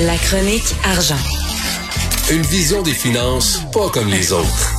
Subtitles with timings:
[0.00, 1.14] La chronique argent.
[2.28, 4.74] Une vision des finances pas comme les autres.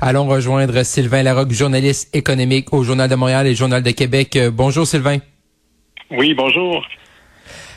[0.00, 4.34] Allons rejoindre Sylvain Larocque, journaliste économique au Journal de Montréal et Journal de Québec.
[4.34, 5.18] Euh, bonjour Sylvain.
[6.10, 6.84] Oui, bonjour.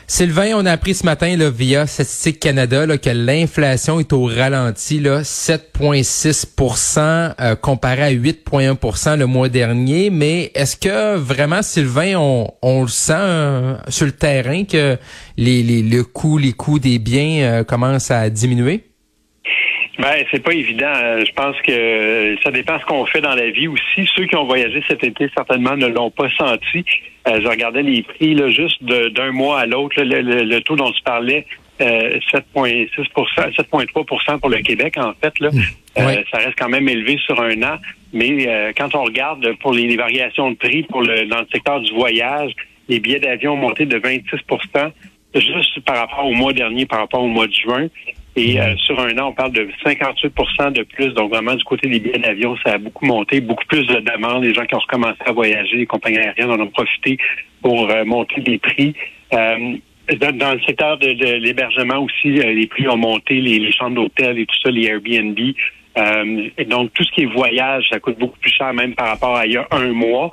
[0.06, 4.26] Sylvain, on a appris ce matin là, via Statistique Canada là, que l'inflation est au
[4.26, 10.10] ralenti, 7,6% euh, comparé à 8,1% le mois dernier.
[10.10, 14.98] Mais est-ce que vraiment, Sylvain, on, le sent euh, sur le terrain que
[15.38, 18.84] les, les, le coût, les coûts des biens euh, commencent à diminuer?
[19.98, 20.92] Ben, c'est pas évident.
[20.92, 24.08] Je pense que ça dépend ce qu'on fait dans la vie aussi.
[24.16, 26.84] Ceux qui ont voyagé cet été certainement ne l'ont pas senti.
[27.26, 30.02] Euh, je regardais les prix là, juste d'un mois à l'autre.
[30.02, 31.46] Le, le, taux dont tu parlais,
[31.80, 32.90] euh, 7,6%
[33.56, 35.38] 7,3% pour le Québec, en fait.
[35.40, 35.50] Là.
[35.50, 35.60] Mmh.
[35.98, 37.78] Euh, ça reste quand même élevé sur un an.
[38.12, 41.80] Mais euh, quand on regarde pour les, variations de prix pour le, dans le secteur
[41.80, 42.52] du voyage,
[42.88, 44.90] les billets d'avion ont monté de 26%
[45.34, 47.88] juste par rapport au mois dernier, par rapport au mois de juin.
[48.36, 51.12] Et euh, sur un an, on parle de 58% de plus.
[51.14, 54.42] Donc vraiment, du côté des billets d'avion, ça a beaucoup monté, beaucoup plus de demandes.
[54.42, 57.16] Les gens qui ont recommencé à voyager, les compagnies aériennes en ont profité
[57.62, 58.94] pour euh, monter les prix.
[59.32, 59.76] Euh,
[60.18, 64.46] dans, le secteur de, l'hébergement aussi, les prix ont monté, les, les chambres d'hôtel et
[64.46, 65.38] tout ça, les Airbnb.
[65.96, 69.36] Euh, donc, tout ce qui est voyage, ça coûte beaucoup plus cher même par rapport
[69.36, 70.30] à il y a un mois.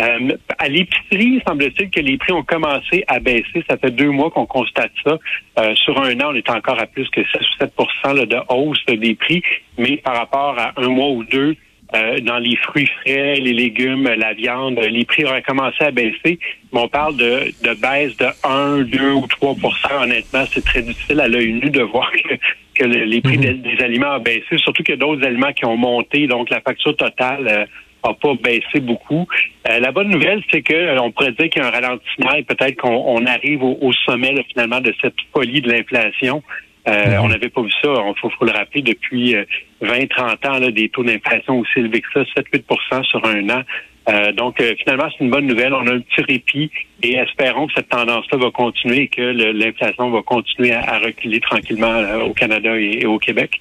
[0.00, 3.64] Euh, à l'épicerie, semble-t-il que les prix ont commencé à baisser.
[3.68, 5.18] Ça fait deux mois qu'on constate ça.
[5.58, 8.84] Euh, sur un an, on est encore à plus que 6 ou 7% de hausse
[8.86, 9.42] des prix,
[9.78, 11.56] mais par rapport à un mois ou deux,
[11.92, 16.38] euh, dans les fruits frais, les légumes, la viande, les prix auraient commencé à baisser.
[16.72, 21.20] Mais on parle de, de baisse de 1, 2 ou 3% Honnêtement, c'est très difficile
[21.20, 22.34] à l'œil nu de voir que,
[22.80, 23.62] que les prix mhm.
[23.62, 26.26] des, aliments ont baissé, surtout qu'il y a d'autres aliments qui ont monté.
[26.26, 29.26] Donc, la facture totale n'a euh, pas baissé beaucoup.
[29.68, 32.42] Euh, la bonne nouvelle, c'est que on pourrait dire qu'il y a un ralentissement et
[32.42, 36.42] peut-être qu'on arrive au, sommet finalement de cette folie de l'inflation.
[36.88, 39.36] Euh, on n'avait pas vu ça, il faut, le rappeler, depuis
[39.82, 43.62] 20-30 euh, ans, là, des taux d'inflation aussi élevés que ça, 7-8% sur un an.
[44.08, 45.74] Euh, donc, finalement, c'est une bonne nouvelle.
[45.74, 46.70] On a un petit répit
[47.02, 49.20] et espérons que cette tendance-là va continuer et que
[49.52, 53.60] l'inflation va continuer à, reculer tranquillement au Canada et au Québec.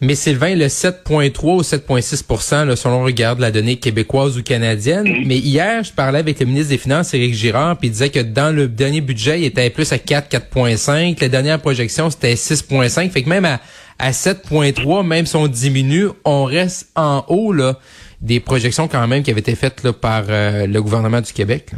[0.00, 5.06] Mais Sylvain, le 7,3 ou 7,6% selon on regarde la donnée québécoise ou canadienne.
[5.06, 5.26] Mm-hmm.
[5.26, 8.20] Mais hier, je parlais avec le ministre des Finances, Éric Girard, puis il disait que
[8.20, 11.20] dans le dernier budget, il était plus à 4, 4,5.
[11.20, 13.10] La dernière projection, c'était 6,5.
[13.10, 13.60] Fait que même à,
[13.98, 17.78] à 7,3, même si on diminue, on reste en haut là,
[18.20, 21.70] des projections quand même qui avaient été faites là, par euh, le gouvernement du Québec.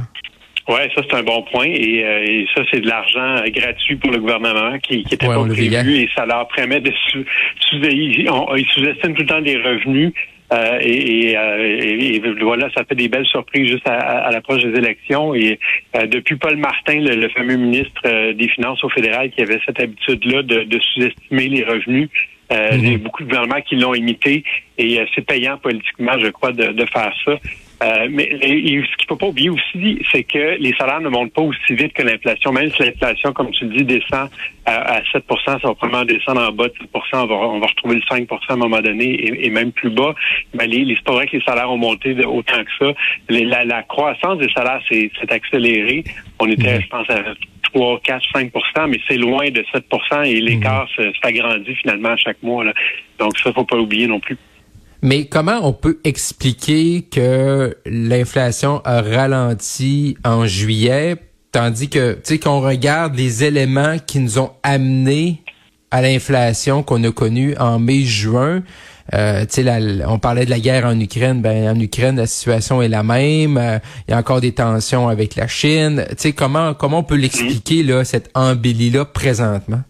[0.69, 1.66] Oui, ça c'est un bon point.
[1.66, 5.97] Et, euh, ça, c'est de l'argent gratuit pour le gouvernement qui, qui était pas prévu
[5.97, 7.25] et ça leur permet de sous,
[7.60, 8.28] sous ils,
[8.75, 10.12] sous-estiment tout le temps les revenus.
[10.53, 15.34] Euh, et, euh, voilà, ça fait des belles surprises juste à, l'approche des élections.
[15.34, 15.59] Et
[16.06, 20.65] depuis Paul Martin, le, fameux ministre des Finances au fédéral, qui avait cette habitude-là de,
[20.65, 22.10] de sous-estimer les revenus,
[22.50, 22.78] mm-hmm.
[22.78, 24.44] Il y a beaucoup de gouvernements qui l'ont imité
[24.76, 27.32] et c'est payant politiquement, je crois, de, de faire ça.
[27.81, 31.32] Euh, mais ce qu'il ne faut pas oublier aussi, c'est que les salaires ne montent
[31.32, 32.53] pas aussi vite que l'inflation.
[32.53, 34.28] Même si l'inflation, comme tu le dis, descend
[34.66, 37.97] à, 7% ça va probablement descendre en bas de 7 on va, on va retrouver
[37.97, 40.15] le 5% à un moment donné et, même plus bas.
[40.54, 42.92] Mais les, c'est pas vrai que les salaires ont monté autant que ça.
[43.28, 46.03] la, croissance des salaires s'est accélérée.
[46.41, 47.22] On était, je pense, à
[47.72, 51.02] 3, 4, 5% mais c'est loin de 7% et l'écart mmh.
[51.22, 52.64] s'agrandit finalement à chaque mois.
[52.64, 52.72] Là.
[53.18, 54.36] Donc ça, faut pas oublier non plus.
[55.02, 61.16] Mais comment on peut expliquer que l'inflation a ralenti en juillet,
[61.52, 65.42] tandis que, tu sais, qu'on regarde les éléments qui nous ont amenés
[65.91, 68.62] à l'inflation qu'on a connue en mai-juin,
[69.15, 69.47] euh,
[70.06, 71.41] on parlait de la guerre en Ukraine.
[71.41, 73.56] Ben en Ukraine, la situation est la même.
[73.56, 76.04] Euh, il y a encore des tensions avec la Chine.
[76.16, 79.82] sais comment comment on peut l'expliquer là cette embellie là présentement?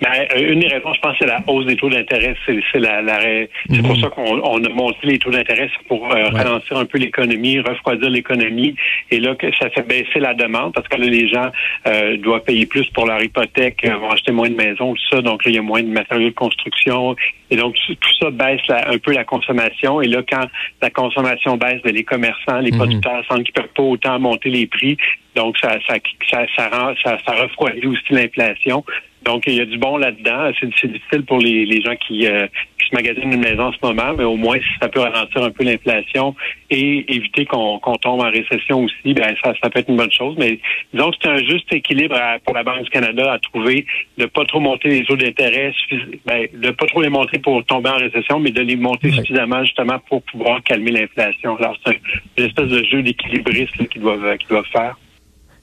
[0.00, 2.34] Ben, euh, une des raisons, je pense, c'est la hausse des taux d'intérêt.
[2.46, 4.00] C'est la, la c'est pour mhm.
[4.00, 8.10] ça qu'on on a monté les taux d'intérêt pour euh, ralentir un peu l'économie, refroidir
[8.10, 8.74] l'économie.
[9.10, 11.50] Et là, que ça fait baisser la demande parce que là, les gens
[11.86, 15.22] euh, doivent payer plus pour leur hypothèque, vont acheter moins de maisons, tout ça.
[15.22, 17.16] Donc là, il y a moins de matériaux de construction.
[17.50, 20.00] Et donc, tout ça baisse un peu la consommation.
[20.00, 20.46] Et là, quand
[20.82, 22.78] la consommation baisse, ben, les commerçants, les mhm.
[22.78, 24.96] producteurs sentent qu'ils peuvent pas autant monter les prix.
[25.36, 25.94] Donc, ça, ça,
[26.30, 28.84] ça, ça, rend, ça, ça refroidit aussi l'inflation.
[29.24, 30.50] Donc, il y a du bon là-dedans.
[30.60, 32.46] C'est difficile pour les, les gens qui, euh,
[32.78, 35.42] qui, se magasinent une maison en ce moment, mais au moins, si ça peut ralentir
[35.42, 36.34] un peu l'inflation
[36.70, 40.34] et éviter qu'on tombe en récession aussi, ben ça, ça peut être une bonne chose.
[40.38, 40.58] Mais
[40.92, 43.86] disons que c'est un juste équilibre pour la Banque du Canada à trouver
[44.18, 45.72] de pas trop monter les taux d'intérêt,
[46.26, 49.64] ben, de pas trop les monter pour tomber en récession, mais de les monter suffisamment
[49.64, 51.56] justement pour pouvoir calmer l'inflation.
[51.56, 51.98] Alors, c'est
[52.36, 54.96] une espèce de jeu d'équilibriste qu'ils doivent, qu'ils doivent faire.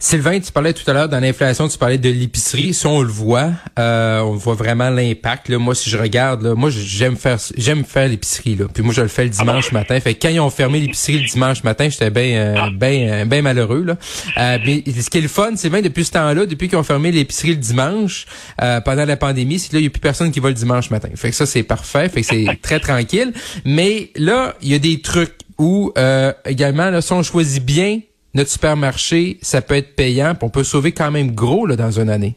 [0.03, 2.74] Sylvain, tu parlais tout à l'heure dans l'inflation, tu parlais de l'épicerie.
[2.74, 5.48] Si on le voit, euh, on voit vraiment l'impact.
[5.48, 8.56] Là, moi, si je regarde, là, moi, j'aime faire, j'aime faire l'épicerie.
[8.56, 8.65] Là.
[8.74, 10.00] Puis moi, je le fais le dimanche matin.
[10.00, 13.44] Fait que quand ils ont fermé l'épicerie le dimanche matin, j'étais bien, euh, bien, bien
[13.44, 13.83] malheureux.
[13.83, 13.98] Là.
[14.39, 16.83] Euh, mais ce qui est le fun, c'est bien depuis ce temps-là, depuis qu'ils ont
[16.83, 18.25] fermé l'épicerie le dimanche
[18.59, 20.89] euh, pendant la pandémie, c'est là, il y a plus personne qui va le dimanche
[20.89, 21.09] matin.
[21.13, 22.09] Fait que ça, c'est parfait.
[22.09, 23.33] Fait que c'est très tranquille.
[23.65, 28.00] Mais là, il y a des trucs où euh, également, là, si on choisit bien
[28.33, 31.92] notre supermarché, ça peut être payant, puis on peut sauver quand même gros là, dans
[31.92, 32.36] une année.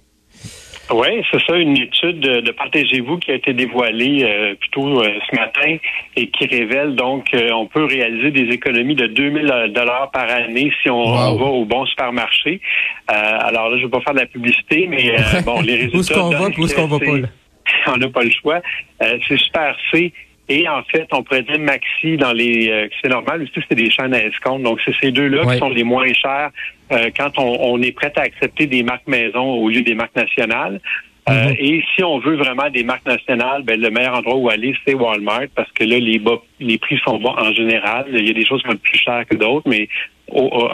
[0.92, 5.36] Oui, c'est ça, une étude de, Protégez-vous qui a été dévoilée euh, plutôt euh, ce
[5.36, 5.76] matin
[6.14, 10.90] et qui révèle donc qu'on peut réaliser des économies de 2000 dollars par année si
[10.90, 12.60] on, va au bon supermarché.
[13.10, 15.96] Euh, alors là, je ne vais pas faire de la publicité, mais bon, les résultats...
[15.96, 17.28] où est-ce qu'on va, où est-ce qu'on va pas là?
[17.86, 18.60] on n'a pas le choix.
[19.00, 20.12] c'est Super C
[20.48, 23.90] et en fait, on pourrait dire Maxi dans les euh, c'est normal aussi, c'est des
[23.90, 24.62] chaînes à escompte.
[24.62, 26.50] Donc c'est ces deux-là qui sont les moins chers
[26.92, 30.16] euh, quand on, on, est prêt à accepter des marques maison au lieu des marques
[30.16, 30.80] nationales.
[31.30, 31.56] Euh, mhm.
[31.58, 34.92] et si on veut vraiment des marques nationales, ben, le meilleur endroit où aller, c'est
[34.92, 38.04] Walmart, parce que là, les bas, les prix sont bons en général.
[38.12, 39.88] Il y a des choses qui sont plus chères que d'autres, mais
[40.30, 40.68] au,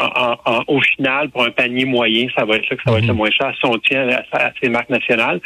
[0.67, 3.13] au, final, pour un panier moyen, ça va être ça que ça va être le
[3.13, 3.19] mhm.
[3.19, 5.41] moins cher si on tient à ces marques nationales.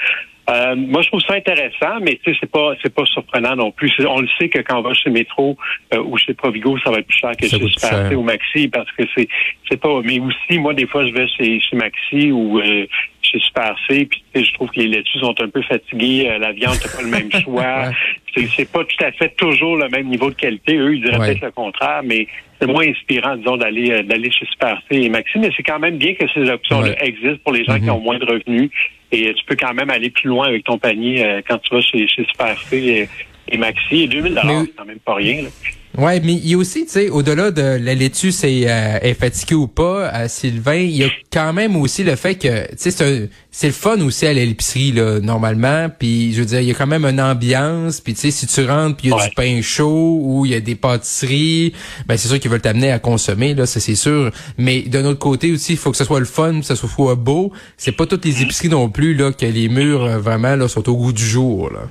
[0.50, 3.70] Euh, moi, je trouve ça intéressant, mais tu sais, c'est pas c'est pas surprenant non
[3.70, 3.91] plus.
[4.06, 5.56] On le sait que quand on va chez Métro
[5.94, 8.91] euh, ou chez Provigo, ça va être plus cher que chez Super ou Maxi parce
[8.93, 9.29] que c'est
[9.70, 10.00] c'est pas.
[10.05, 12.87] Mais aussi, moi, des fois, je vais chez, chez Maxi ou euh,
[13.23, 16.75] chez Super C, puis je trouve que les laitues sont un peu fatiguées, la viande
[16.75, 17.91] n'a pas le même choix.
[18.34, 20.76] C'est pas tout à fait toujours le même niveau de qualité.
[20.76, 22.26] Eux, ils diraient peut-être le contraire, mais
[22.60, 25.38] c'est moins inspirant, disons, d'aller d'aller chez Super C et Maxi.
[25.38, 27.90] Mais c'est quand même bien que ces options-là existent pour les gens qui mm-hmm.
[27.90, 28.70] ont moins de revenus
[29.14, 31.81] et tu peux quand même aller plus loin avec ton panier euh, quand tu vas
[31.81, 33.08] chez, chez Super et,
[33.49, 34.02] et Maxi.
[34.02, 35.43] Et 2000 dollars, c'est quand même pas rien.
[35.43, 35.49] Là.
[35.96, 39.14] Ouais, mais il y a aussi, tu sais, au-delà de la laitue, c'est euh, est
[39.14, 42.91] fatigué ou pas, à Sylvain, il y a quand même aussi le fait que, tu
[42.91, 45.88] sais, c'est le fun aussi à l'épicerie là, normalement.
[45.96, 48.00] Puis je veux dire, il y a quand même une ambiance.
[48.00, 50.50] Puis tu sais, si tu rentres, puis il y a du pain chaud ou il
[50.50, 51.73] y a des pâtisseries,
[52.08, 54.32] ben c'est sûr qu'ils veulent t'amener à consommer là, ça c'est sûr.
[54.58, 57.14] Mais d'un autre côté aussi, il faut que ce soit le fun, que ce soit
[57.14, 57.52] beau.
[57.76, 60.88] C'est pas toutes les épiceries non plus là que les murs euh, vraiment là sont
[60.88, 61.82] au goût du jour là.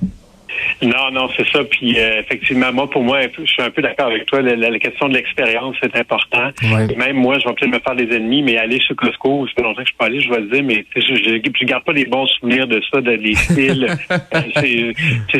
[0.82, 1.64] Non, non, c'est ça.
[1.64, 4.42] Puis euh, effectivement, moi, pour moi, je suis un peu d'accord avec toi.
[4.42, 6.50] La, question de l'expérience, c'est important.
[6.96, 9.82] Même moi, je vais peut-être me faire des ennemis, mais aller chez Costco, c'est longtemps
[9.82, 12.26] que je peux aller, je vais le dire, mais je, je, garde pas des bons
[12.26, 13.88] souvenirs de ça, de des styles.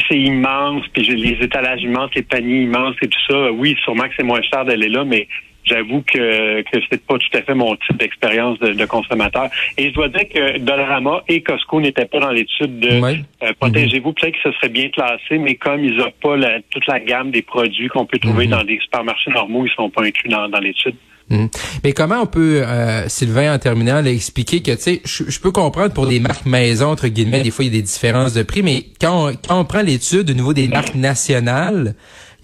[0.08, 3.52] c'est immense, puis j'ai les étalages immenses, les paniers immenses et tout ça.
[3.52, 5.28] Oui, sûrement que c'est moins cher d'aller là, mais
[5.64, 9.48] j'avoue que, que c'est pas tout à fait mon type d'expérience de, consommateur.
[9.78, 14.12] Et je dois dire que Dollarama et Costco n'étaient pas dans l'étude de euh, protégez-vous.
[14.12, 16.36] Peut-être que ce serait bien classé, mais comme ils n'ont pas
[16.70, 18.52] toute la gamme des produits qu'on peut trouver mhm.
[18.52, 20.94] dans des supermarchés normaux, ils sont pas inclus dans, l'étude.
[21.30, 21.48] Mhm.
[21.82, 25.94] Mais comment on peut, euh, Sylvain, en terminant, expliquer que, tu sais, je peux comprendre
[25.94, 28.62] pour des marques maison, entre guillemets, des fois, il y a des différences de prix,
[28.62, 31.94] mais quand on, quand on prend l'étude au niveau des marques nationales,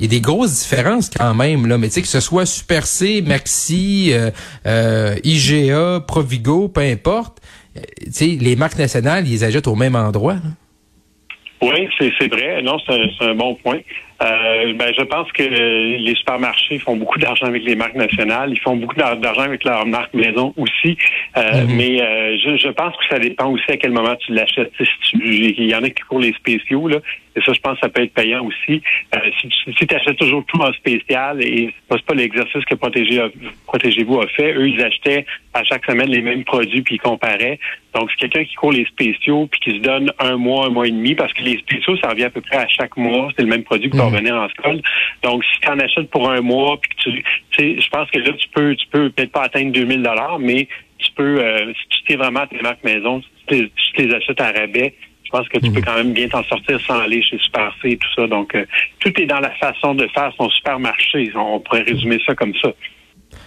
[0.01, 2.47] il y a des grosses différences quand même là mais tu sais que ce soit
[2.47, 4.31] Super C, Maxi, euh,
[4.67, 7.39] euh, IGA, Provigo, peu importe,
[7.77, 10.37] euh, tu sais les marques nationales, ils les achètent au même endroit.
[11.63, 12.63] Oui, c'est vrai.
[12.63, 13.81] Non, c'est un, bon point.
[14.23, 18.51] Euh, ben, je pense que les supermarchés font beaucoup d'argent avec les marques nationales.
[18.53, 20.97] Ils font beaucoup d'argent avec leurs marques maison aussi.
[21.37, 21.75] Euh, mm-hmm.
[21.75, 24.73] Mais euh, je, je, pense que ça dépend aussi à quel moment tu l'achètes.
[24.79, 26.99] Si il y en a qui courent les spéciaux, là,
[27.37, 28.83] et ça, je pense que ça peut être payant aussi.
[29.41, 34.55] si, tu achètes toujours tout en spécial, et c'est pas l'exercice que Protégez-vous a fait,
[34.55, 35.25] eux, ils achetaient
[35.55, 37.59] à chaque semaine les mêmes produits puis ils comparaient.
[37.95, 40.87] Donc, c'est quelqu'un qui court les spéciaux puis qui se donne un mois, un mois
[40.87, 43.29] et demi, parce que les spéciaux, ça revient à peu près à chaque mois.
[43.37, 44.83] C'est le même produit que revenir en solde.
[45.23, 47.25] Donc, si tu en achètes pour un mois, puis que tu,
[47.57, 50.69] sais, je pense que là, tu peux, tu peux peut-être pas atteindre 2000 dollars, mais
[50.99, 54.41] tu peux, euh, si tu t'es vraiment à tes marques maison, si tu les achètes
[54.41, 55.85] à rabais, je pense que tu peux mhm.
[55.85, 58.27] quand même bien t'en sortir sans aller chez Super C et tout ça.
[58.27, 58.65] Donc, euh,
[58.99, 61.31] tout est dans la façon de faire son supermarché.
[61.37, 62.73] On pourrait résumer ça comme ça.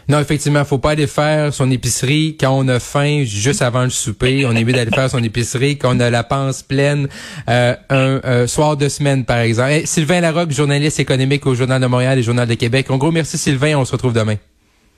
[0.10, 3.89] Non, effectivement, faut pas aller faire son épicerie quand on a faim juste avant le
[3.89, 4.45] souper.
[4.45, 7.07] On est mieux d'aller faire son épicerie quand on a la panse pleine
[7.50, 9.81] euh, un euh, soir de semaine, par exemple.
[9.86, 12.89] Sylvain Larocque, journaliste économique au Journal de Montréal et Journal de Québec.
[12.91, 13.75] En gros, merci Sylvain.
[13.77, 14.36] On se retrouve demain.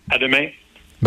[0.10, 0.48] À demain.